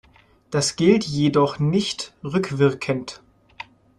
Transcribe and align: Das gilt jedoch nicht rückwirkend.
Das 0.49 0.77
gilt 0.77 1.03
jedoch 1.03 1.59
nicht 1.59 2.15
rückwirkend. 2.23 3.21